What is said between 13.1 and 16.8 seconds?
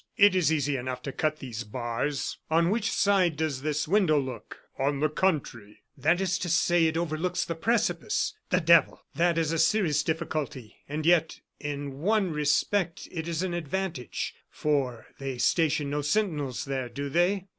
it is an advantage, for they station no sentinels